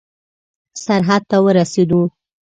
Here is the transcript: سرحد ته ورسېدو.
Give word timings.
سرحد 0.83 1.21
ته 1.29 1.37
ورسېدو. 1.45 2.01